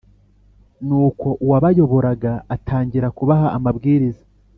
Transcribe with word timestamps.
nuko 0.87 1.27
uwabayoboraga 1.43 2.33
atangira 2.55 3.07
kubaha 3.17 3.47
amabwiriza 3.57 4.23